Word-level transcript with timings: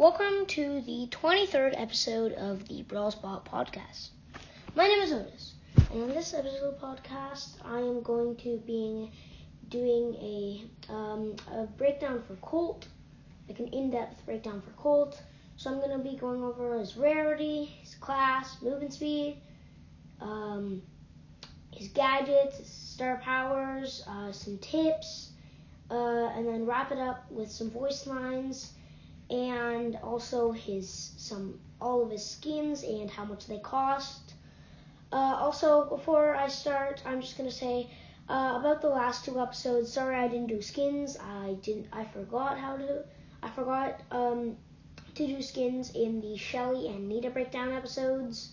Welcome 0.00 0.46
to 0.46 0.80
the 0.80 1.08
23rd 1.10 1.74
episode 1.78 2.32
of 2.32 2.66
the 2.66 2.80
Brawl 2.84 3.10
Spot 3.10 3.44
podcast. 3.44 4.08
My 4.74 4.88
name 4.88 5.00
is 5.00 5.12
Otis, 5.12 5.52
and 5.92 6.04
in 6.04 6.08
this 6.08 6.32
episode 6.32 6.72
of 6.72 6.80
the 6.80 6.86
podcast, 6.86 7.56
I 7.66 7.80
am 7.80 8.00
going 8.00 8.34
to 8.36 8.56
be 8.66 9.12
doing 9.68 10.14
a, 10.14 10.64
um, 10.90 11.36
a 11.52 11.66
breakdown 11.76 12.22
for 12.26 12.34
Colt, 12.36 12.86
like 13.46 13.58
an 13.58 13.68
in-depth 13.68 14.24
breakdown 14.24 14.62
for 14.62 14.70
Colt. 14.70 15.20
So 15.58 15.70
I'm 15.70 15.80
going 15.80 15.90
to 15.90 15.98
be 15.98 16.16
going 16.16 16.42
over 16.42 16.78
his 16.78 16.96
rarity, 16.96 17.66
his 17.66 17.94
class, 17.96 18.62
movement 18.62 18.94
speed, 18.94 19.36
um, 20.22 20.80
his 21.72 21.88
gadgets, 21.88 22.56
his 22.56 22.68
star 22.68 23.20
powers, 23.22 24.02
uh, 24.08 24.32
some 24.32 24.56
tips, 24.60 25.32
uh, 25.90 26.28
and 26.28 26.48
then 26.48 26.64
wrap 26.64 26.90
it 26.90 26.98
up 26.98 27.30
with 27.30 27.50
some 27.50 27.70
voice 27.70 28.06
lines 28.06 28.72
and 29.30 29.96
also 30.02 30.50
his 30.50 31.12
some 31.16 31.58
all 31.80 32.02
of 32.02 32.10
his 32.10 32.24
skins 32.24 32.82
and 32.82 33.10
how 33.10 33.24
much 33.24 33.46
they 33.46 33.58
cost. 33.58 34.34
Uh, 35.12 35.36
also, 35.40 35.88
before 35.88 36.36
I 36.36 36.48
start, 36.48 37.02
I'm 37.06 37.20
just 37.20 37.36
gonna 37.36 37.50
say 37.50 37.90
uh, 38.28 38.58
about 38.60 38.80
the 38.80 38.88
last 38.88 39.24
two 39.24 39.40
episodes. 39.40 39.92
Sorry, 39.92 40.16
I 40.16 40.28
didn't 40.28 40.48
do 40.48 40.60
skins. 40.62 41.16
I 41.18 41.56
didn't. 41.62 41.86
I 41.92 42.04
forgot 42.04 42.58
how 42.58 42.76
to. 42.76 43.04
I 43.42 43.48
forgot 43.50 44.00
um, 44.10 44.56
to 45.14 45.26
do 45.26 45.42
skins 45.42 45.92
in 45.94 46.20
the 46.20 46.36
Shelly 46.36 46.88
and 46.88 47.08
Nita 47.08 47.30
breakdown 47.30 47.72
episodes. 47.72 48.52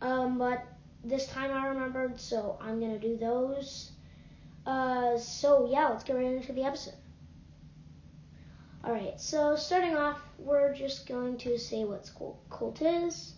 Um, 0.00 0.38
but 0.38 0.64
this 1.04 1.26
time 1.28 1.50
I 1.52 1.68
remembered, 1.68 2.20
so 2.20 2.58
I'm 2.60 2.80
gonna 2.80 2.98
do 2.98 3.16
those. 3.16 3.92
Uh, 4.66 5.16
so 5.18 5.68
yeah, 5.70 5.88
let's 5.88 6.04
get 6.04 6.16
right 6.16 6.26
into 6.26 6.52
the 6.52 6.64
episode. 6.64 6.94
Alright, 8.84 9.20
so 9.20 9.56
starting 9.56 9.96
off, 9.96 10.20
we're 10.38 10.72
just 10.72 11.08
going 11.08 11.36
to 11.38 11.58
say 11.58 11.84
what 11.84 12.10
Colt 12.48 12.80
is. 12.80 13.34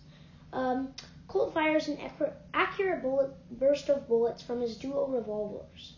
Um, 0.53 0.93
Colt 1.27 1.53
fires 1.53 1.87
an 1.87 1.97
accurate 2.53 3.01
bullet 3.01 3.31
burst 3.49 3.89
of 3.89 4.07
bullets 4.07 4.43
from 4.43 4.61
his 4.61 4.77
dual 4.77 5.07
revolvers. 5.07 5.95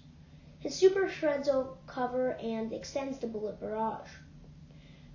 His 0.59 0.73
super 0.73 1.09
shreds 1.09 1.49
cover 1.87 2.31
and 2.41 2.71
extends 2.71 3.19
the 3.19 3.27
bullet 3.27 3.59
barrage. 3.59 4.09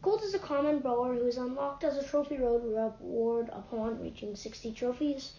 Colt 0.03 0.23
is 0.23 0.34
a 0.34 0.39
common 0.39 0.81
brawler 0.81 1.15
who 1.15 1.27
is 1.27 1.39
unlocked 1.39 1.83
as 1.83 1.97
a 1.97 2.05
trophy 2.05 2.37
road 2.37 2.62
reward 2.65 3.49
upon 3.51 3.99
reaching 3.99 4.37
60 4.37 4.73
trophies. 4.73 5.33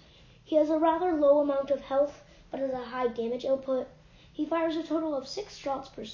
He 0.44 0.56
has 0.56 0.72
a 0.72 0.80
rather 0.80 1.14
low 1.14 1.42
amount 1.42 1.70
of 1.70 1.82
health, 1.82 2.24
but 2.50 2.60
has 2.60 2.74
a 2.74 2.86
high 2.86 3.08
damage 3.08 3.46
output. 3.46 3.88
He 4.34 4.48
fires 4.48 4.76
a 4.76 4.84
total 4.84 5.16
of 5.16 5.28
six 5.28 5.56
shots 5.56 5.90
per 5.90 6.06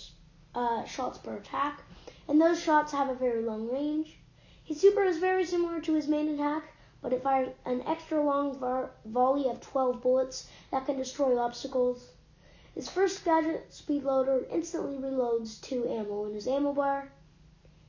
uh, 0.53 0.83
shots 0.83 1.17
per 1.17 1.37
attack, 1.37 1.81
and 2.27 2.41
those 2.41 2.61
shots 2.61 2.91
have 2.91 3.09
a 3.09 3.15
very 3.15 3.41
long 3.41 3.69
range. 3.69 4.17
His 4.63 4.81
super 4.81 5.03
is 5.03 5.17
very 5.17 5.45
similar 5.45 5.79
to 5.81 5.93
his 5.93 6.07
main 6.07 6.29
attack, 6.29 6.63
but 7.01 7.13
it 7.13 7.21
fires 7.21 7.53
an 7.65 7.81
extra 7.83 8.23
long 8.23 8.57
volley 9.05 9.47
of 9.47 9.61
12 9.61 10.01
bullets 10.01 10.49
that 10.71 10.85
can 10.85 10.97
destroy 10.97 11.37
obstacles. 11.37 12.09
His 12.73 12.89
first 12.89 13.23
gadget, 13.23 13.73
Speed 13.73 14.03
Loader, 14.03 14.45
instantly 14.51 14.97
reloads 14.97 15.61
2 15.61 15.87
ammo 15.87 16.25
in 16.25 16.33
his 16.33 16.47
ammo 16.47 16.73
bar. 16.73 17.11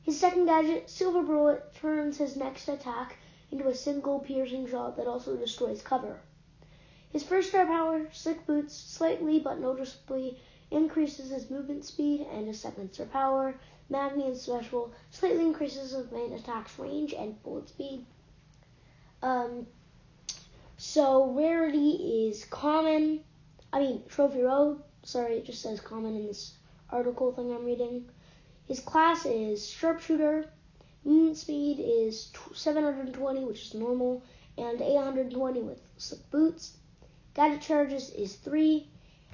His 0.02 0.20
second 0.20 0.46
gadget, 0.46 0.88
Silver 0.88 1.22
Bullet, 1.22 1.74
turns 1.74 2.18
his 2.18 2.36
next 2.36 2.68
attack 2.68 3.16
into 3.50 3.66
a 3.66 3.74
single 3.74 4.20
piercing 4.20 4.68
shot 4.68 4.96
that 4.96 5.08
also 5.08 5.34
destroys 5.36 5.82
cover. 5.82 6.20
His 7.10 7.24
first 7.24 7.48
star 7.48 7.66
power, 7.66 8.08
Slick 8.12 8.46
Boots, 8.46 8.74
slightly 8.74 9.40
but 9.40 9.58
noticeably 9.58 10.38
increases 10.70 11.30
his 11.30 11.50
movement 11.50 11.84
speed, 11.84 12.26
and 12.30 12.46
his 12.46 12.60
second 12.60 12.92
star 12.92 13.06
power, 13.06 13.58
Magnum 13.88 14.34
Special, 14.34 14.92
slightly 15.10 15.44
increases 15.44 15.92
his 15.92 16.10
main 16.10 16.32
attack's 16.32 16.78
range 16.78 17.12
and 17.12 17.40
bullet 17.42 17.68
speed. 17.68 18.04
Um, 19.22 19.66
so 20.76 21.30
rarity 21.30 22.28
is 22.28 22.44
common. 22.46 23.24
I 23.72 23.80
mean, 23.80 24.02
Trophy 24.08 24.42
Road. 24.42 24.82
Sorry, 25.04 25.36
it 25.38 25.46
just 25.46 25.62
says 25.62 25.80
common 25.80 26.16
in 26.16 26.26
this 26.26 26.56
article 26.90 27.32
thing 27.32 27.52
I'm 27.52 27.64
reading. 27.64 28.08
His 28.66 28.80
class 28.80 29.24
is 29.24 29.68
Sharpshooter. 29.68 30.50
Movement 31.04 31.36
speed 31.36 31.78
is 31.78 32.32
720, 32.52 33.44
which 33.44 33.66
is 33.66 33.74
normal, 33.74 34.22
and 34.58 34.82
820 34.82 35.62
with 35.62 35.80
slick 35.98 36.28
boots. 36.30 36.76
Gadget 37.34 37.62
charges 37.62 38.10
is 38.10 38.34
3, 38.34 38.88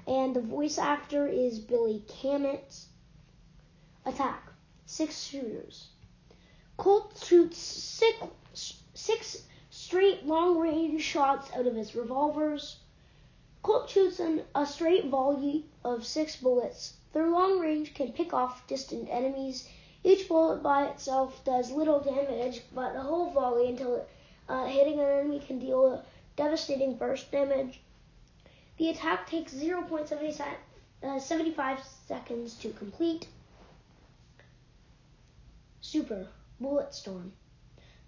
and 0.06 0.36
the 0.36 0.42
voice 0.42 0.76
actor 0.76 1.26
is 1.26 1.58
Billy 1.58 2.04
Cammett. 2.06 2.84
Attack. 4.04 4.52
Six 4.84 5.22
shooters. 5.22 5.88
Colt 6.76 7.16
shoots 7.24 7.56
six, 7.56 8.80
six 8.94 9.46
straight 9.70 10.26
long 10.26 10.58
range 10.58 11.00
shots 11.02 11.52
out 11.52 11.66
of 11.66 11.76
his 11.76 11.94
revolvers. 11.94 12.78
Colt 13.62 13.88
shoots 13.88 14.18
an, 14.18 14.42
a 14.54 14.66
straight 14.66 15.06
volley 15.06 15.66
of 15.84 16.04
six 16.04 16.34
bullets. 16.34 16.94
Their 17.12 17.28
long 17.28 17.60
range 17.60 17.94
can 17.94 18.12
pick 18.12 18.34
off 18.34 18.66
distant 18.66 19.08
enemies. 19.08 19.68
Each 20.02 20.26
bullet 20.26 20.64
by 20.64 20.86
itself 20.86 21.44
does 21.44 21.70
little 21.70 22.00
damage, 22.00 22.62
but 22.74 22.96
a 22.96 23.02
whole 23.02 23.30
volley 23.30 23.69
until 23.69 24.04
uh, 24.48 24.66
hitting 24.66 24.98
an 24.98 25.06
enemy 25.06 25.38
can 25.38 25.60
deal 25.60 26.04
devastating 26.34 26.96
burst 26.96 27.30
damage. 27.30 27.80
The 28.78 28.88
attack 28.90 29.28
takes 29.28 29.54
0.75 29.54 30.40
uh, 31.04 31.82
seconds 32.08 32.54
to 32.54 32.70
complete. 32.70 33.28
Super 35.92 36.26
Bullet 36.58 36.94
Storm. 36.94 37.34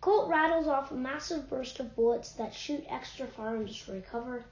Colt 0.00 0.30
rattles 0.30 0.66
off 0.66 0.90
a 0.90 0.94
massive 0.94 1.50
burst 1.50 1.80
of 1.80 1.94
bullets 1.94 2.32
that 2.32 2.54
shoot 2.54 2.82
extra 2.88 3.26
far 3.26 3.56
and 3.56 3.66
destroy 3.66 4.00
cover. 4.00 4.46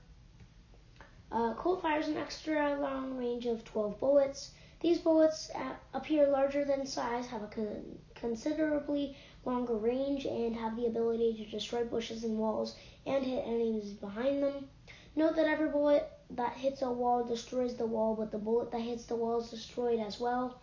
Uh, 1.31 1.54
Colt 1.54 1.81
fires 1.81 2.09
an 2.09 2.19
extra 2.19 2.78
long 2.78 3.16
range 3.16 3.47
of 3.47 3.65
12 3.65 3.98
bullets. 3.98 4.50
These 4.81 4.98
bullets 4.98 5.50
uh, 5.54 5.76
appear 5.94 6.28
larger 6.28 6.66
than 6.66 6.84
size, 6.84 7.26
have 7.28 7.42
a 7.42 7.47
con- 7.47 7.98
considerably 8.15 9.16
longer 9.47 9.78
range, 9.78 10.26
and 10.26 10.54
have 10.54 10.76
the 10.76 10.84
ability 10.84 11.32
to 11.42 11.50
destroy 11.50 11.84
bushes 11.84 12.25
and 12.25 12.37
walls 12.38 12.76
and 13.06 13.25
hit 13.25 13.47
enemies 13.47 13.94
behind 13.94 14.42
them. 14.42 14.69
Note 15.16 15.37
that 15.37 15.47
every 15.47 15.71
bullet 15.71 16.06
that 16.28 16.53
hits 16.53 16.82
a 16.82 16.92
wall 16.92 17.25
destroys 17.25 17.76
the 17.76 17.87
wall, 17.87 18.15
but 18.15 18.31
the 18.31 18.37
bullet 18.37 18.71
that 18.72 18.82
hits 18.82 19.06
the 19.06 19.16
wall 19.16 19.41
is 19.41 19.48
destroyed 19.48 20.00
as 20.00 20.21
well. 20.21 20.60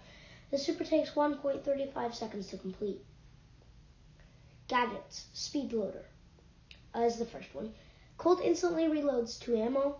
The 0.52 0.58
super 0.58 0.84
takes 0.84 1.12
1.35 1.12 2.14
seconds 2.14 2.48
to 2.48 2.58
complete. 2.58 3.04
Gadgets, 4.68 5.28
Speed 5.34 5.74
Loader 5.74 6.06
uh, 6.96 7.02
is 7.02 7.18
the 7.18 7.26
first 7.26 7.54
one. 7.54 7.74
Colt 8.18 8.42
instantly 8.44 8.84
reloads 8.84 9.40
2 9.40 9.56
ammo. 9.56 10.00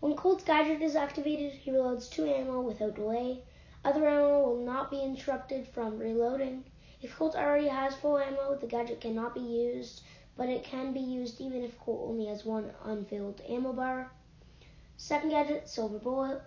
When 0.00 0.14
Colt's 0.14 0.44
gadget 0.44 0.82
is 0.82 0.96
activated, 0.96 1.52
he 1.52 1.70
reloads 1.70 2.10
2 2.10 2.26
ammo 2.26 2.60
without 2.60 2.94
delay. 2.94 3.42
Other 3.84 4.08
ammo 4.08 4.40
will 4.40 4.64
not 4.64 4.90
be 4.90 5.00
interrupted 5.00 5.66
from 5.66 5.98
reloading. 5.98 6.64
If 7.02 7.16
Colt 7.16 7.36
already 7.36 7.68
has 7.68 7.94
full 7.94 8.18
ammo, 8.18 8.56
the 8.56 8.66
gadget 8.66 9.00
cannot 9.00 9.34
be 9.34 9.40
used 9.40 10.02
but 10.38 10.48
it 10.48 10.62
can 10.62 10.92
be 10.92 11.00
used 11.00 11.40
even 11.40 11.64
if 11.64 11.78
Colt 11.80 12.08
only 12.08 12.26
has 12.26 12.44
one 12.44 12.70
unfilled 12.84 13.42
ammo 13.48 13.72
bar. 13.72 14.12
Second 14.96 15.30
gadget, 15.30 15.68
Silver 15.68 15.98
Bullet. 15.98 16.40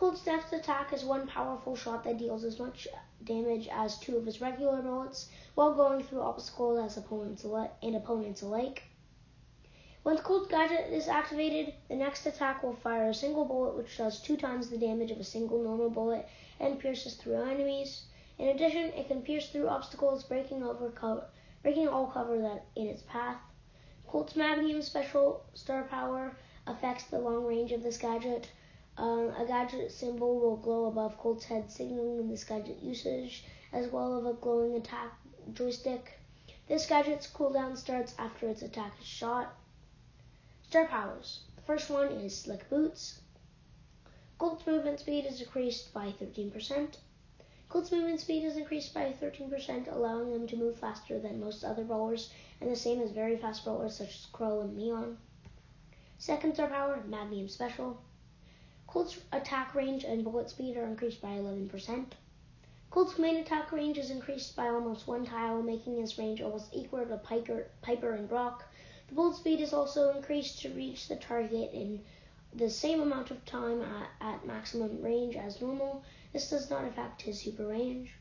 Next 0.00 0.52
attack 0.52 0.92
is 0.92 1.04
one 1.04 1.26
powerful 1.26 1.74
shot 1.74 2.04
that 2.04 2.18
deals 2.18 2.44
as 2.44 2.60
much 2.60 2.86
damage 3.24 3.66
as 3.66 3.98
two 3.98 4.16
of 4.16 4.26
his 4.26 4.40
regular 4.40 4.80
bullets 4.80 5.28
while 5.56 5.74
going 5.74 6.04
through 6.04 6.20
obstacles 6.20 6.78
as 6.78 6.96
opponents 6.96 7.44
and 7.82 7.96
opponents 7.96 8.42
alike. 8.42 8.84
Once 10.04 10.20
Colt's 10.20 10.46
gadget 10.46 10.92
is 10.92 11.08
activated, 11.08 11.74
the 11.88 11.96
next 11.96 12.24
attack 12.26 12.62
will 12.62 12.76
fire 12.76 13.08
a 13.08 13.14
single 13.14 13.44
bullet 13.44 13.76
which 13.76 13.98
does 13.98 14.20
two 14.20 14.36
times 14.36 14.70
the 14.70 14.78
damage 14.78 15.10
of 15.10 15.18
a 15.18 15.24
single 15.24 15.64
normal 15.64 15.90
bullet 15.90 16.28
and 16.60 16.78
pierces 16.78 17.16
through 17.16 17.42
enemies. 17.42 18.04
In 18.38 18.48
addition, 18.48 18.92
it 18.92 19.08
can 19.08 19.22
pierce 19.22 19.50
through 19.50 19.68
obstacles, 19.68 20.22
breaking 20.22 20.62
over 20.62 20.90
cover 20.90 21.26
breaking 21.64 21.88
all 21.88 22.06
cover 22.06 22.38
that 22.38 22.66
in 22.76 22.86
its 22.86 23.02
path. 23.02 23.40
Colt's 24.06 24.36
Magnum 24.36 24.80
special 24.80 25.44
star 25.54 25.82
power 25.82 26.36
affects 26.68 27.04
the 27.04 27.18
long 27.18 27.44
range 27.44 27.72
of 27.72 27.82
this 27.82 27.98
gadget. 27.98 28.48
Um, 28.98 29.32
a 29.38 29.46
gadget 29.46 29.92
symbol 29.92 30.40
will 30.40 30.56
glow 30.56 30.86
above 30.86 31.18
Colt's 31.18 31.44
head, 31.44 31.70
signaling 31.70 32.28
this 32.28 32.42
gadget 32.42 32.82
usage, 32.82 33.44
as 33.72 33.92
well 33.92 34.18
as 34.18 34.26
a 34.26 34.36
glowing 34.36 34.74
attack 34.74 35.12
joystick. 35.52 36.18
This 36.66 36.84
gadget's 36.84 37.28
cooldown 37.28 37.76
starts 37.76 38.16
after 38.18 38.48
its 38.48 38.60
attack 38.60 38.94
is 39.00 39.06
shot. 39.06 39.54
Star 40.64 40.86
powers. 40.88 41.44
The 41.54 41.62
first 41.62 41.90
one 41.90 42.08
is 42.08 42.36
Slick 42.36 42.68
Boots. 42.68 43.20
Colt's 44.36 44.66
movement 44.66 44.98
speed 44.98 45.26
is 45.26 45.40
increased 45.40 45.94
by 45.94 46.10
13%. 46.10 46.96
Colt's 47.68 47.92
movement 47.92 48.18
speed 48.18 48.42
is 48.44 48.56
increased 48.56 48.92
by 48.92 49.12
13%, 49.12 49.94
allowing 49.94 50.32
him 50.32 50.48
to 50.48 50.56
move 50.56 50.76
faster 50.76 51.20
than 51.20 51.38
most 51.38 51.62
other 51.62 51.84
brawlers, 51.84 52.32
and 52.60 52.68
the 52.68 52.74
same 52.74 53.00
as 53.00 53.12
very 53.12 53.36
fast 53.36 53.62
brawlers 53.62 53.96
such 53.96 54.08
as 54.08 54.26
Crow 54.32 54.60
and 54.60 54.76
Leon. 54.76 55.18
Second 56.18 56.54
star 56.54 56.66
power, 56.66 57.04
Magnum 57.06 57.48
Special. 57.48 58.02
Colt's 58.88 59.20
attack 59.32 59.74
range 59.74 60.02
and 60.04 60.24
bullet 60.24 60.48
speed 60.48 60.78
are 60.78 60.86
increased 60.86 61.20
by 61.20 61.28
11%. 61.28 62.06
Colt's 62.90 63.18
main 63.18 63.36
attack 63.36 63.70
range 63.70 63.98
is 63.98 64.10
increased 64.10 64.56
by 64.56 64.66
almost 64.66 65.06
one 65.06 65.26
tile, 65.26 65.62
making 65.62 65.98
his 65.98 66.16
range 66.16 66.40
almost 66.40 66.72
equal 66.72 67.04
to 67.04 67.18
Piper, 67.18 67.66
Piper 67.82 68.12
and 68.12 68.26
Brock. 68.26 68.64
The 69.08 69.14
bullet 69.14 69.36
speed 69.36 69.60
is 69.60 69.74
also 69.74 70.16
increased 70.16 70.60
to 70.60 70.70
reach 70.70 71.06
the 71.06 71.16
target 71.16 71.70
in 71.74 72.02
the 72.54 72.70
same 72.70 73.02
amount 73.02 73.30
of 73.30 73.44
time 73.44 73.82
at, 73.82 74.08
at 74.22 74.46
maximum 74.46 75.02
range 75.02 75.36
as 75.36 75.60
normal. 75.60 76.02
This 76.32 76.48
does 76.48 76.70
not 76.70 76.86
affect 76.86 77.20
his 77.20 77.38
super 77.38 77.66
range. 77.66 78.14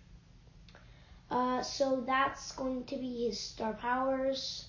Uh, 1.32 1.62
so 1.62 2.02
that's 2.02 2.52
going 2.52 2.84
to 2.88 2.98
be 2.98 3.28
his 3.28 3.40
star 3.40 3.72
powers. 3.72 4.68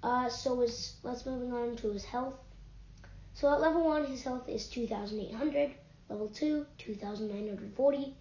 Uh, 0.00 0.28
so 0.28 0.60
his, 0.60 0.94
let's 1.02 1.26
moving 1.26 1.52
on 1.52 1.74
to 1.78 1.90
his 1.90 2.04
health. 2.04 2.38
So 3.36 3.52
at 3.52 3.60
level 3.60 3.84
1, 3.84 4.06
his 4.06 4.22
health 4.22 4.48
is 4.48 4.68
2,800. 4.68 5.72
Level 6.08 6.28
2, 6.28 6.66
2,940. 6.78 8.14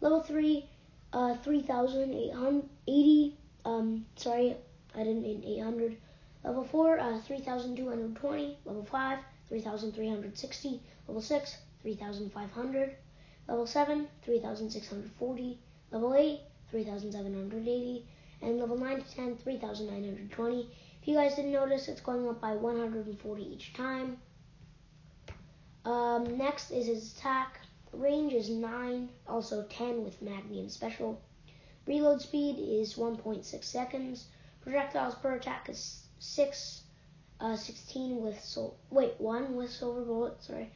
Level 0.00 0.20
3, 0.22 0.68
uh, 1.12 1.36
3,880. 1.36 3.36
Um, 3.64 4.06
sorry, 4.16 4.56
I 4.92 5.04
didn't 5.04 5.22
mean 5.22 5.44
800. 5.46 5.96
Level 6.42 6.64
4, 6.64 6.98
uh, 6.98 7.20
3,220. 7.20 8.58
Level 8.64 8.84
5, 8.84 9.18
3,360. 9.48 10.82
Level 11.06 11.22
6, 11.22 11.56
3,500. 11.82 12.96
Level 13.46 13.66
7, 13.66 14.08
3,640. 14.24 15.58
Level 15.92 16.14
8, 16.14 16.40
3,780. 16.72 18.04
And 18.42 18.58
level 18.58 18.76
9 18.76 19.00
to 19.00 19.14
10, 19.14 19.36
3,920. 19.36 20.68
If 21.00 21.08
you 21.08 21.14
guys 21.14 21.36
didn't 21.36 21.52
notice, 21.52 21.86
it's 21.86 22.00
going 22.00 22.28
up 22.28 22.40
by 22.40 22.56
140 22.56 23.42
each 23.42 23.74
time. 23.74 24.18
Um, 25.84 26.36
next 26.36 26.70
is 26.70 26.86
his 26.86 27.12
attack. 27.16 27.60
Range 27.92 28.32
is 28.32 28.48
9, 28.50 29.08
also 29.26 29.64
10 29.64 30.04
with 30.04 30.20
Magnum 30.20 30.68
Special. 30.68 31.20
Reload 31.86 32.20
speed 32.20 32.58
is 32.58 32.94
1.6 32.94 33.64
seconds. 33.64 34.26
Projectiles 34.60 35.14
per 35.16 35.34
attack 35.34 35.68
is 35.68 36.04
6, 36.18 36.82
uh, 37.40 37.56
16 37.56 38.22
with 38.22 38.38
sol- 38.44 38.76
wait 38.90 39.18
1 39.18 39.56
with 39.56 39.70
silver 39.70 40.02
bullet. 40.02 40.42
Sorry. 40.42 40.70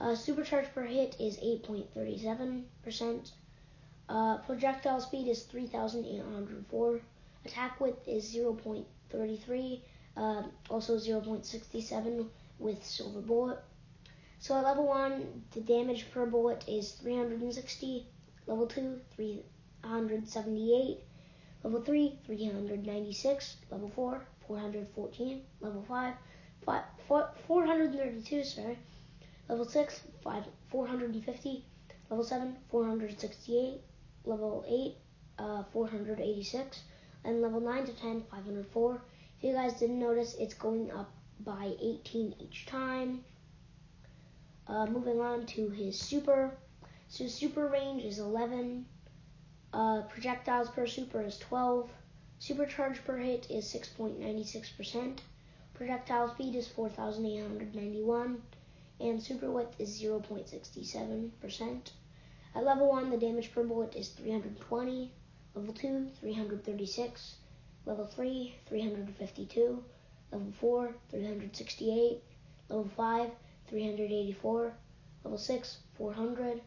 Uh, 0.00 0.14
supercharge 0.14 0.72
per 0.72 0.84
hit 0.84 1.16
is 1.20 1.36
8.37 1.38 2.64
percent. 2.82 3.32
Uh, 4.08 4.38
projectile 4.38 5.00
speed 5.00 5.28
is 5.28 5.42
3,804. 5.42 7.00
Attack 7.44 7.80
width 7.80 8.08
is 8.08 8.34
0.33. 8.34 9.80
Uh, 10.16 10.42
also 10.70 10.96
0.67 10.96 12.28
with 12.58 12.84
silver 12.84 13.20
bullet. 13.20 13.58
So 14.40 14.56
at 14.56 14.62
level 14.62 14.86
1, 14.86 15.46
the 15.50 15.60
damage 15.60 16.10
per 16.12 16.24
bullet 16.24 16.62
is 16.68 16.92
360. 16.92 18.06
Level 18.46 18.68
2, 18.68 19.00
378. 19.16 21.00
Level 21.64 21.82
3, 21.82 22.18
396. 22.24 23.56
Level 23.70 23.88
4, 23.88 24.24
414. 24.46 25.42
Level 25.60 25.84
5, 25.88 26.14
5 26.64 26.84
432, 27.48 28.44
sorry. 28.44 28.78
Level 29.48 29.64
6, 29.64 30.02
5, 30.22 30.44
450. 30.70 31.64
Level 32.08 32.24
7, 32.24 32.56
468. 32.70 33.80
Level 34.24 34.64
8, 34.68 34.96
uh, 35.40 35.64
486. 35.72 36.82
And 37.24 37.42
level 37.42 37.60
9 37.60 37.86
to 37.86 37.92
10, 37.92 38.22
504. 38.30 39.02
If 39.38 39.44
you 39.44 39.52
guys 39.52 39.80
didn't 39.80 39.98
notice, 39.98 40.34
it's 40.38 40.54
going 40.54 40.92
up 40.92 41.10
by 41.40 41.74
18 41.80 42.36
each 42.38 42.66
time. 42.66 43.24
Uh, 44.68 44.84
moving 44.86 45.20
on 45.20 45.46
to 45.46 45.70
his 45.70 45.98
super. 45.98 46.52
So 47.08 47.26
super 47.26 47.68
range 47.68 48.04
is 48.04 48.18
11. 48.18 48.84
Uh, 49.72 50.02
projectiles 50.02 50.68
per 50.68 50.86
super 50.86 51.22
is 51.22 51.38
12. 51.38 51.90
Supercharge 52.38 53.02
per 53.04 53.16
hit 53.16 53.50
is 53.50 53.64
6.96%. 53.64 55.20
Projectile 55.72 56.28
speed 56.28 56.54
is 56.54 56.68
4,891. 56.68 58.42
And 59.00 59.22
super 59.22 59.50
width 59.50 59.80
is 59.80 60.02
0.67%. 60.02 61.90
At 62.54 62.64
level 62.64 62.88
1, 62.88 63.10
the 63.10 63.16
damage 63.16 63.52
per 63.52 63.62
bullet 63.62 63.94
is 63.94 64.08
320. 64.08 65.12
Level 65.54 65.72
2, 65.72 66.10
336. 66.20 67.36
Level 67.86 68.06
3, 68.06 68.54
352. 68.66 69.84
Level 70.30 70.52
4, 70.60 70.94
368. 71.10 72.22
Level 72.68 72.90
5, 72.96 73.30
384, 73.68 74.72
level 75.24 75.38
6, 75.38 75.78
400, 75.96 76.60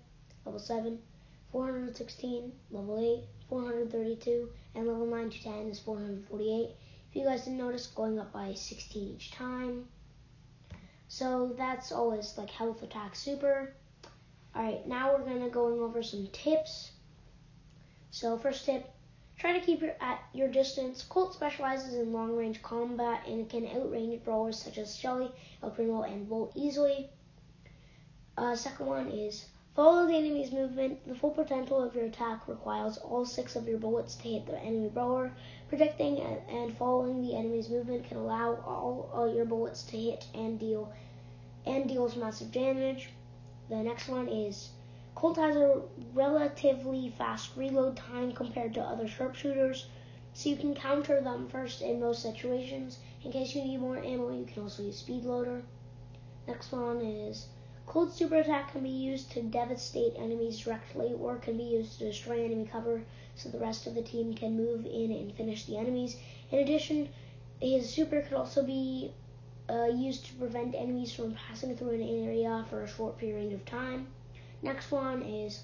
level 0.46 0.60
7, 0.60 1.00
416, 1.52 2.52
level 2.72 3.00
8, 3.00 3.48
432, 3.50 4.50
and 4.76 4.88
level 4.88 5.06
9 5.06 5.30
to 5.30 5.44
10 5.44 5.54
is 5.68 5.80
448. 5.80 6.70
If 7.10 7.16
you 7.16 7.26
guys 7.26 7.44
didn't 7.44 7.60
notice, 7.60 7.88
going 7.88 8.20
up 8.20 8.32
by 8.32 8.54
16 8.54 9.16
each 9.16 9.32
time. 9.32 9.86
So 11.08 11.54
that's 11.58 11.92
always 11.92 12.38
like 12.38 12.50
health 12.50 12.84
attack 12.84 13.16
super. 13.16 13.74
Alright, 14.56 14.88
now 14.88 15.14
we're 15.14 15.26
gonna 15.26 15.50
going 15.50 15.80
over 15.82 16.02
some 16.02 16.28
tips. 16.32 16.92
So 18.12 18.38
first 18.38 18.66
tip, 18.66 18.90
try 19.42 19.58
to 19.58 19.66
keep 19.66 19.82
your 19.82 19.96
at 20.00 20.22
your 20.34 20.48
distance. 20.48 21.02
Colt 21.02 21.34
specializes 21.34 21.96
in 21.96 22.14
long 22.14 22.38
range 22.38 22.62
combat 22.62 23.26
and 23.28 23.50
can 23.50 23.66
outrange 23.66 24.24
brawlers 24.24 24.62
such 24.62 24.78
as 24.78 24.96
Shelly, 24.96 25.32
El 25.64 25.72
Primo, 25.72 26.04
and 26.04 26.28
Volt 26.28 26.52
easily. 26.56 27.10
Uh, 28.38 28.56
second 28.56 28.86
one 28.86 29.08
is 29.08 29.48
follow 29.76 30.06
the 30.06 30.16
enemy's 30.16 30.52
movement. 30.52 31.08
The 31.08 31.16
full 31.16 31.32
potential 31.32 31.82
of 31.82 31.96
your 31.96 32.06
attack 32.06 32.48
requires 32.48 33.00
all 33.00 33.26
six 33.26 33.56
of 33.56 33.68
your 33.68 33.80
bullets 33.80 34.14
to 34.18 34.30
hit 34.30 34.46
the 34.46 34.60
enemy 34.60 34.90
brawler. 34.90 35.34
Predicting 35.70 36.20
and 36.20 36.78
following 36.78 37.24
the 37.24 37.36
enemy's 37.36 37.70
movement 37.70 38.08
can 38.08 38.18
allow 38.18 38.58
all, 38.64 39.10
all 39.12 39.34
your 39.34 39.46
bullets 39.46 39.82
to 39.84 39.98
hit 39.98 40.24
and 40.36 40.60
deal 40.60 40.94
and 41.66 41.90
deals 41.90 42.16
massive 42.16 42.52
damage. 42.52 43.10
The 43.70 43.78
next 43.78 44.08
one 44.08 44.28
is 44.28 44.70
Colt 45.14 45.38
has 45.38 45.56
a 45.56 45.82
relatively 46.14 47.10
fast 47.10 47.58
reload 47.58 47.98
time 47.98 48.32
compared 48.32 48.74
to 48.76 48.82
other 48.82 49.08
sharpshooters, 49.08 49.88
so 50.34 50.50
you 50.50 50.56
can 50.56 50.74
counter 50.74 51.20
them 51.20 51.50
first 51.50 51.82
in 51.82 52.00
most 52.00 52.22
situations. 52.22 53.00
In 53.24 53.32
case 53.32 53.54
you 53.54 53.64
need 53.64 53.82
more 53.82 53.98
ammo, 53.98 54.30
you 54.32 54.46
can 54.46 54.64
also 54.64 54.84
use 54.84 54.98
speed 54.98 55.26
loader. 55.26 55.64
Next 56.48 56.72
one 56.72 57.02
is 57.02 57.48
Colt's 57.86 58.16
super 58.16 58.36
attack 58.36 58.72
can 58.72 58.84
be 58.84 58.90
used 58.90 59.32
to 59.32 59.42
devastate 59.42 60.14
enemies 60.16 60.60
directly 60.60 61.14
or 61.14 61.36
can 61.36 61.58
be 61.58 61.64
used 61.64 62.00
to 62.00 62.06
destroy 62.06 62.46
enemy 62.46 62.66
cover 62.66 63.04
so 63.36 63.50
the 63.50 63.60
rest 63.60 63.86
of 63.86 63.96
the 63.96 64.02
team 64.02 64.34
can 64.34 64.56
move 64.56 64.86
in 64.86 65.12
and 65.12 65.34
finish 65.34 65.66
the 65.66 65.78
enemies. 65.78 66.16
In 66.52 66.60
addition, 66.60 67.10
his 67.60 67.90
super 67.90 68.22
could 68.22 68.38
also 68.38 68.64
be 68.64 69.14
uh, 69.70 69.88
used 69.88 70.26
to 70.28 70.34
prevent 70.36 70.74
enemies 70.74 71.14
from 71.14 71.34
passing 71.34 71.76
through 71.76 71.92
an 71.92 72.02
area 72.02 72.66
for 72.70 72.82
a 72.82 72.88
short 72.88 73.18
period 73.18 73.52
of 73.52 73.66
time. 73.66 74.08
Next 74.64 74.92
one 74.92 75.24
is 75.24 75.64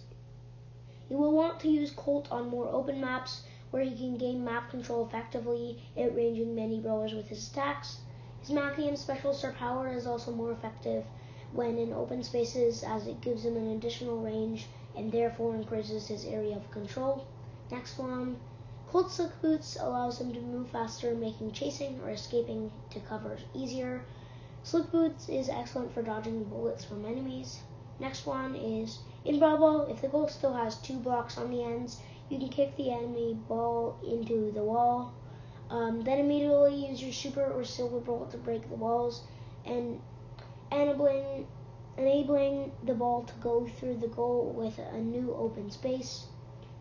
you 1.10 1.18
will 1.18 1.32
want 1.32 1.60
to 1.60 1.70
use 1.70 1.92
Colt 1.92 2.32
on 2.32 2.50
more 2.50 2.68
open 2.68 3.00
maps 3.00 3.44
where 3.70 3.84
he 3.84 3.96
can 3.96 4.18
gain 4.18 4.44
map 4.44 4.72
control 4.72 5.06
effectively, 5.06 5.84
outranging 5.96 6.56
many 6.56 6.80
brawlers 6.80 7.14
with 7.14 7.28
his 7.28 7.52
attacks. 7.52 8.00
His 8.40 8.50
Magnum 8.50 8.96
special 8.96 9.34
star 9.34 9.52
power 9.52 9.88
is 9.88 10.08
also 10.08 10.32
more 10.32 10.52
effective 10.52 11.06
when 11.54 11.78
in 11.78 11.94
open 11.94 12.24
spaces 12.24 12.84
as 12.84 13.08
it 13.08 13.22
gives 13.22 13.46
him 13.46 13.56
an 13.56 13.70
additional 13.70 14.18
range 14.18 14.68
and 14.96 15.12
therefore 15.12 15.54
increases 15.54 16.08
his 16.08 16.26
area 16.26 16.56
of 16.56 16.72
control. 16.72 17.26
Next 17.70 18.00
one, 18.00 18.40
Colt 18.88 19.12
Slick 19.12 19.42
Boots 19.42 19.78
allows 19.80 20.20
him 20.20 20.34
to 20.34 20.42
move 20.42 20.70
faster, 20.70 21.14
making 21.14 21.52
chasing 21.52 22.02
or 22.02 22.10
escaping 22.10 22.72
to 22.90 23.00
cover 23.02 23.38
easier. 23.54 24.06
Slick 24.64 24.92
Boots 24.92 25.30
is 25.30 25.50
excellent 25.50 25.94
for 25.94 26.02
dodging 26.02 26.46
bullets 26.46 26.84
from 26.84 27.06
enemies. 27.06 27.60
Next 28.00 28.26
one 28.26 28.56
is 28.56 29.00
in 29.26 29.40
Ball, 29.40 29.88
if 29.90 30.02
the 30.02 30.08
goal 30.08 30.28
still 30.28 30.54
has 30.54 30.78
two 30.78 31.00
blocks 31.00 31.38
on 31.38 31.50
the 31.52 31.64
ends, 31.64 32.00
you 32.30 32.38
can 32.40 32.50
kick 32.50 32.76
the 32.78 32.92
enemy 32.92 33.34
ball 33.48 33.98
into 34.06 34.52
the 34.52 34.64
wall. 34.64 35.14
Um, 35.70 36.02
then 36.02 36.20
immediately 36.20 36.88
use 36.88 37.02
your 37.02 37.12
super 37.12 37.44
or 37.44 37.64
silver 37.64 38.00
bullet 38.00 38.32
to 38.32 38.38
break 38.38 38.70
the 38.70 38.76
walls 38.76 39.24
and 39.66 40.00
enabling, 40.72 41.48
enabling 41.98 42.72
the 42.84 42.94
ball 42.94 43.24
to 43.24 43.34
go 43.42 43.68
through 43.68 43.98
the 43.98 44.08
goal 44.08 44.54
with 44.56 44.78
a 44.80 44.98
new 45.00 45.34
open 45.34 45.72
space. 45.72 46.28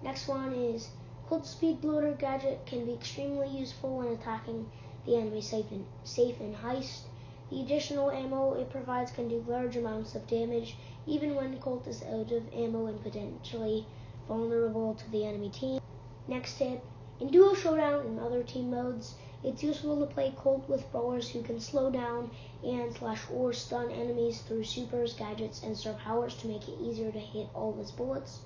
Next 0.03 0.29
one 0.29 0.53
is 0.53 0.91
Colt 1.29 1.47
Speed 1.47 1.83
Loader 1.83 2.13
gadget 2.13 2.65
can 2.67 2.87
be 2.87 2.93
extremely 2.93 3.49
useful 3.49 3.97
when 3.97 4.09
attacking 4.09 4.71
the 5.05 5.17
enemy 5.17 5.41
safe 5.41 5.71
and, 5.73 5.85
safe 6.05 6.39
and 6.39 6.55
heist. 6.55 7.01
The 7.49 7.61
additional 7.61 8.11
ammo 8.11 8.55
it 8.55 8.71
provides 8.71 9.13
can 9.13 9.29
do 9.29 9.45
large 9.47 9.77
amounts 9.77 10.17
of 10.17 10.27
damage 10.27 10.77
even 11.07 11.37
when 11.37 11.57
Colt 11.61 11.87
is 11.87 12.03
out 12.03 12.33
of 12.33 12.53
ammo 12.53 12.87
and 12.87 13.01
potentially 13.01 13.87
vulnerable 14.27 14.95
to 14.95 15.11
the 15.13 15.25
enemy 15.25 15.51
team. 15.51 15.81
Next 16.27 16.59
tip, 16.59 16.83
in 17.21 17.29
Duo 17.29 17.55
Showdown 17.55 18.01
and 18.05 18.19
other 18.19 18.43
team 18.43 18.71
modes, 18.71 19.15
it's 19.45 19.63
useful 19.63 20.01
to 20.01 20.13
play 20.13 20.35
Colt 20.37 20.69
with 20.69 20.91
brawlers 20.91 21.29
who 21.29 21.41
can 21.43 21.61
slow 21.61 21.89
down 21.89 22.33
and 22.65 22.93
slash 22.93 23.23
or 23.33 23.53
stun 23.53 23.93
enemies 23.93 24.41
through 24.41 24.65
supers, 24.65 25.15
gadgets, 25.15 25.63
and 25.63 25.77
star 25.77 25.95
powers 25.95 26.35
to 26.39 26.49
make 26.49 26.67
it 26.69 26.81
easier 26.81 27.13
to 27.13 27.21
hit 27.21 27.49
all 27.55 27.71
of 27.71 27.79
his 27.79 27.93
bullets. 27.93 28.41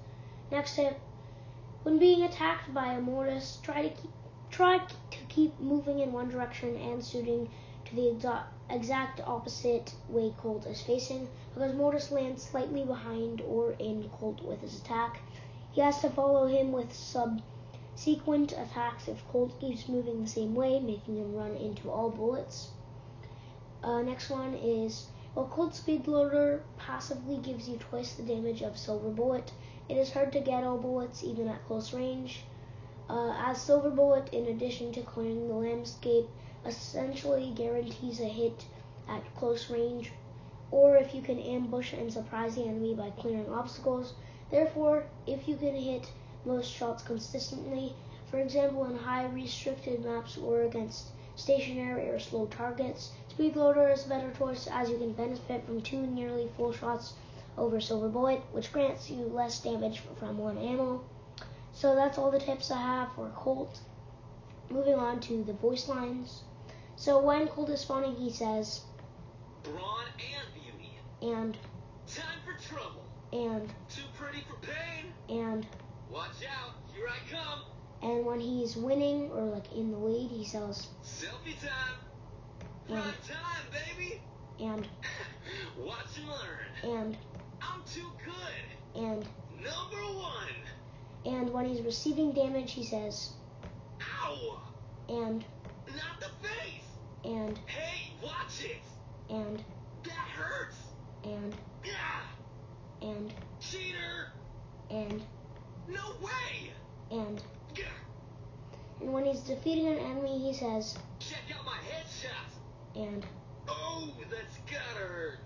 Next 0.50 0.76
tip, 0.76 1.00
When 1.84 1.98
being 1.98 2.22
attacked 2.22 2.74
by 2.74 2.92
a 2.92 3.00
mortis, 3.00 3.60
try 3.62 3.80
to 3.80 3.88
keep, 3.88 4.10
try 4.50 4.76
to 4.78 5.18
keep 5.30 5.58
moving 5.58 6.00
in 6.00 6.12
one 6.12 6.28
direction 6.28 6.76
and 6.76 7.02
shooting 7.02 7.48
the 7.92 8.44
exact 8.68 9.20
opposite 9.26 9.94
way 10.08 10.32
Colt 10.38 10.66
is 10.66 10.80
facing, 10.80 11.28
because 11.54 11.74
Mortis 11.74 12.10
lands 12.10 12.42
slightly 12.42 12.84
behind 12.84 13.40
or 13.40 13.72
in 13.72 14.08
Colt 14.10 14.42
with 14.42 14.60
his 14.60 14.78
attack. 14.80 15.20
He 15.72 15.80
has 15.80 16.00
to 16.00 16.10
follow 16.10 16.46
him 16.46 16.72
with 16.72 16.92
subsequent 16.92 18.52
attacks 18.52 19.08
if 19.08 19.26
Colt 19.28 19.58
keeps 19.60 19.88
moving 19.88 20.22
the 20.22 20.28
same 20.28 20.54
way, 20.54 20.78
making 20.80 21.16
him 21.16 21.34
run 21.34 21.56
into 21.56 21.90
all 21.90 22.10
bullets. 22.10 22.70
Uh, 23.82 24.02
next 24.02 24.30
one 24.30 24.54
is 24.54 25.08
while 25.32 25.46
Colt 25.46 25.76
Speed 25.76 26.08
Loader 26.08 26.64
passively 26.76 27.36
gives 27.36 27.68
you 27.68 27.76
twice 27.76 28.14
the 28.14 28.24
damage 28.24 28.62
of 28.62 28.76
Silver 28.76 29.10
Bullet, 29.10 29.52
it 29.88 29.96
is 29.96 30.12
hard 30.12 30.32
to 30.32 30.40
get 30.40 30.64
all 30.64 30.76
bullets 30.76 31.22
even 31.22 31.48
at 31.48 31.64
close 31.66 31.92
range. 31.92 32.42
Uh, 33.08 33.32
as 33.38 33.62
Silver 33.62 33.90
Bullet, 33.90 34.28
in 34.32 34.46
addition 34.46 34.92
to 34.92 35.02
clearing 35.02 35.46
the 35.46 35.54
landscape, 35.54 36.28
essentially 36.66 37.52
guarantees 37.54 38.20
a 38.20 38.28
hit 38.28 38.64
at 39.08 39.34
close 39.36 39.70
range, 39.70 40.12
or 40.70 40.96
if 40.96 41.14
you 41.14 41.22
can 41.22 41.38
ambush 41.38 41.92
and 41.92 42.12
surprise 42.12 42.54
the 42.54 42.64
enemy 42.64 42.94
by 42.94 43.10
clearing 43.10 43.48
obstacles. 43.48 44.14
Therefore, 44.50 45.04
if 45.26 45.48
you 45.48 45.56
can 45.56 45.74
hit 45.74 46.10
most 46.44 46.70
shots 46.70 47.02
consistently, 47.02 47.94
for 48.30 48.38
example 48.38 48.84
in 48.84 48.96
high 48.96 49.26
restricted 49.26 50.04
maps 50.04 50.36
or 50.36 50.62
against 50.62 51.06
stationary 51.34 52.08
or 52.08 52.18
slow 52.18 52.46
targets, 52.46 53.10
Speed 53.28 53.56
Loader 53.56 53.88
is 53.88 54.04
a 54.04 54.08
better 54.08 54.30
choice 54.32 54.68
as 54.70 54.90
you 54.90 54.98
can 54.98 55.12
benefit 55.12 55.64
from 55.64 55.80
two 55.80 56.06
nearly 56.06 56.48
full 56.56 56.72
shots 56.72 57.14
over 57.56 57.80
Silver 57.80 58.08
Bullet, 58.08 58.42
which 58.52 58.72
grants 58.72 59.10
you 59.10 59.24
less 59.24 59.60
damage 59.60 60.02
from 60.18 60.38
one 60.38 60.58
ammo. 60.58 61.02
So 61.72 61.94
that's 61.94 62.18
all 62.18 62.30
the 62.30 62.38
tips 62.38 62.70
I 62.70 62.80
have 62.80 63.12
for 63.14 63.30
Colt. 63.34 63.80
Moving 64.68 64.94
on 64.94 65.20
to 65.20 65.42
the 65.42 65.52
voice 65.52 65.88
lines. 65.88 66.42
So 67.00 67.18
when 67.18 67.48
Colt 67.48 67.70
is 67.70 67.80
spawning, 67.80 68.14
he 68.14 68.28
says, 68.30 68.82
Brawn 69.64 70.04
and 70.18 70.52
beauty. 70.54 70.92
and, 71.22 71.56
Time 72.06 72.40
for 72.44 72.52
trouble. 72.62 73.02
and, 73.32 73.70
Too 73.88 74.02
pretty 74.18 74.44
for 74.46 74.56
pain. 74.66 75.06
and, 75.30 75.66
Watch 76.10 76.44
out, 76.46 76.74
here 76.94 77.06
I 77.08 77.16
come. 77.34 77.60
and 78.02 78.26
when 78.26 78.38
he's 78.38 78.76
winning 78.76 79.30
or 79.30 79.44
like 79.44 79.72
in 79.72 79.92
the 79.92 79.96
lead, 79.96 80.30
he 80.30 80.44
says, 80.44 80.88
Selfie 81.02 81.58
time. 81.58 81.96
Prime 82.86 83.14
time, 83.26 83.64
baby. 83.96 84.20
and, 84.60 84.86
Watch 85.78 86.18
and 86.18 86.28
learn. 86.28 86.98
and, 86.98 87.16
I'm 87.62 87.82
too 87.90 88.10
good. 88.22 89.02
and, 89.02 89.26
Number 89.56 90.18
one. 90.18 90.52
and 91.24 91.50
when 91.50 91.64
he's 91.64 91.80
receiving 91.80 92.32
damage, 92.32 92.72
he 92.72 92.84
says, 92.84 93.30
Ow. 94.22 94.60
and, 95.08 95.42
Not 95.86 96.20
the 96.20 96.46
face. 96.46 96.82
And, 97.24 97.58
Hey, 97.66 98.12
watch 98.22 98.64
it. 98.64 98.76
and, 99.28 99.62
That 100.04 100.12
hurts. 100.12 100.76
and, 101.24 101.54
Gah. 101.84 103.06
and, 103.06 103.32
Cheater. 103.60 104.28
and, 104.90 105.22
No 105.88 106.12
way. 106.22 106.72
and, 107.10 107.42
and 109.00 109.12
when 109.12 109.24
he's 109.24 109.40
defeating 109.40 109.88
an 109.88 109.98
enemy, 109.98 110.38
he 110.38 110.52
says, 110.52 110.96
Check 111.18 111.40
out 111.58 111.64
my 111.64 111.76
headshot. 111.78 113.00
and, 113.02 113.24
Oh, 113.68 114.08
that's 114.30 114.56
gotta 114.70 115.06
hurt. 115.06 115.38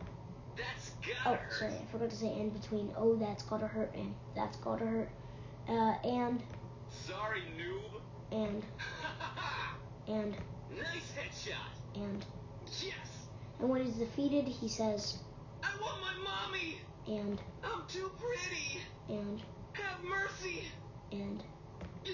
That's 0.57 0.91
gotta 1.01 1.37
hurt. 1.37 1.53
sorry, 1.59 1.73
I 1.75 1.85
forgot 1.93 2.11
to 2.11 2.17
say 2.17 2.29
and 2.41 2.53
between, 2.61 2.93
oh, 2.97 3.17
that's 3.17 3.43
gotta 3.43 3.67
hurt, 3.67 3.93
and 3.95 4.15
that's 4.37 4.57
gotta 4.59 4.87
hurt, 4.87 5.09
uh, 5.69 5.95
and, 6.05 6.43
Sorry, 7.07 7.43
noob. 7.59 8.01
and, 8.33 8.63
and, 10.09 10.37
nice 10.77 11.13
headshot. 11.17 12.03
and, 12.03 12.25
Yes. 12.83 12.95
and 13.61 13.69
when 13.69 13.85
he's 13.85 13.95
defeated, 13.95 14.47
he 14.47 14.69
says, 14.69 15.19
I 15.63 15.69
want 15.81 16.01
my 16.01 16.15
mommy. 16.25 16.81
and, 17.07 17.41
I'm 17.63 17.83
too 17.89 18.11
pretty. 18.19 18.81
and, 19.09 19.41
Have 19.75 20.03
mercy. 20.05 20.65
and, 21.13 21.43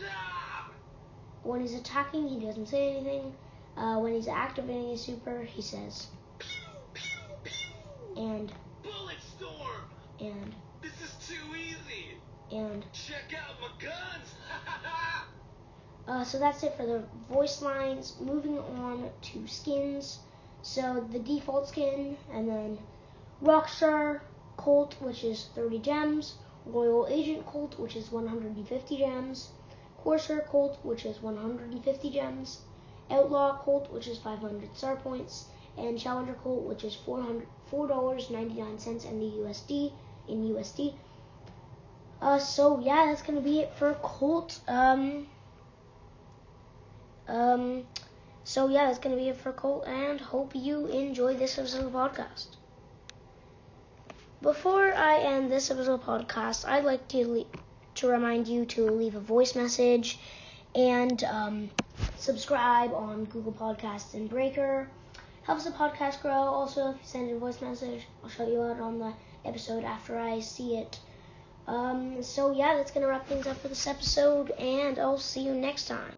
Ah! 0.08 0.70
when 1.42 1.60
he's 1.60 1.74
attacking, 1.74 2.28
he 2.28 2.38
doesn't 2.44 2.66
say 2.66 2.96
anything, 2.96 3.34
uh, 3.76 3.96
when 3.98 4.14
he's 4.14 4.28
activating 4.28 4.90
his 4.90 5.00
super, 5.00 5.42
he 5.42 5.62
says, 5.62 6.08
Pew, 6.38 6.48
pew, 6.94 7.02
pew. 7.44 8.22
and, 8.22 8.52
Bullet 8.82 9.16
storm. 9.36 9.84
and, 10.20 10.54
This 10.82 10.92
is 11.02 11.14
too 11.28 11.54
easy. 11.56 12.16
and, 12.52 12.84
Check 12.92 13.32
out 13.38 13.60
my 13.60 13.68
guns. 13.82 14.34
Uh, 16.10 16.24
so 16.24 16.40
that's 16.40 16.64
it 16.64 16.76
for 16.76 16.84
the 16.84 17.04
voice 17.30 17.62
lines. 17.62 18.16
Moving 18.20 18.58
on 18.58 19.08
to 19.22 19.46
skins. 19.46 20.18
So 20.60 21.06
the 21.12 21.20
default 21.20 21.68
skin, 21.68 22.16
and 22.32 22.48
then 22.48 22.78
Rockstar 23.40 24.22
Colt, 24.56 24.96
which 24.98 25.22
is 25.22 25.48
30 25.54 25.78
gems. 25.78 26.34
Royal 26.66 27.06
Agent 27.08 27.46
Colt, 27.46 27.78
which 27.78 27.94
is 27.94 28.10
150 28.10 28.96
gems. 28.96 29.50
Corsair 29.98 30.40
Colt, 30.40 30.80
which 30.82 31.04
is 31.06 31.22
150 31.22 32.10
gems. 32.10 32.62
Outlaw 33.08 33.58
Colt, 33.58 33.92
which 33.92 34.08
is 34.08 34.18
500 34.18 34.76
star 34.76 34.96
points. 34.96 35.46
And 35.78 35.96
Challenger 35.96 36.34
Colt, 36.42 36.64
which 36.64 36.82
is 36.82 36.96
400 36.96 37.46
$4.99 37.70 39.04
in 39.04 39.20
the 39.20 39.30
USD 39.38 39.92
in 40.26 40.54
USD. 40.54 40.92
Uh, 42.20 42.40
so 42.40 42.80
yeah, 42.80 43.06
that's 43.06 43.22
gonna 43.22 43.40
be 43.40 43.60
it 43.60 43.72
for 43.76 43.94
Colt. 44.02 44.58
Um, 44.66 45.28
um, 47.30 47.84
so 48.42 48.68
yeah, 48.68 48.86
that's 48.86 48.98
gonna 48.98 49.16
be 49.16 49.28
it 49.28 49.36
for 49.36 49.52
Colt, 49.52 49.86
and 49.86 50.20
hope 50.20 50.52
you 50.54 50.86
enjoy 50.86 51.34
this 51.34 51.58
episode 51.58 51.84
of 51.86 51.92
the 51.92 51.98
podcast. 51.98 52.56
Before 54.42 54.92
I 54.92 55.18
end 55.18 55.50
this 55.52 55.70
episode 55.70 56.00
of 56.00 56.00
the 56.00 56.06
podcast, 56.06 56.66
I'd 56.66 56.84
like 56.84 57.06
to 57.08 57.26
le- 57.26 57.44
to 57.96 58.08
remind 58.08 58.48
you 58.48 58.64
to 58.66 58.90
leave 58.90 59.14
a 59.14 59.20
voice 59.20 59.54
message 59.54 60.18
and 60.74 61.22
um, 61.24 61.70
subscribe 62.16 62.92
on 62.92 63.26
Google 63.26 63.52
Podcasts 63.52 64.14
and 64.14 64.28
Breaker. 64.28 64.88
Helps 65.42 65.64
the 65.64 65.70
podcast 65.70 66.22
grow. 66.22 66.32
Also, 66.32 66.90
if 66.90 66.96
you 66.96 67.02
send 67.04 67.30
a 67.30 67.38
voice 67.38 67.60
message, 67.60 68.06
I'll 68.22 68.30
show 68.30 68.48
you 68.48 68.62
out 68.62 68.80
on 68.80 68.98
the 68.98 69.12
episode 69.44 69.84
after 69.84 70.18
I 70.18 70.40
see 70.40 70.76
it. 70.76 70.98
Um, 71.66 72.22
so 72.22 72.50
yeah, 72.50 72.76
that's 72.76 72.90
gonna 72.90 73.06
wrap 73.06 73.26
things 73.28 73.46
up 73.46 73.58
for 73.58 73.68
this 73.68 73.86
episode, 73.86 74.50
and 74.52 74.98
I'll 74.98 75.18
see 75.18 75.42
you 75.42 75.54
next 75.54 75.86
time. 75.86 76.16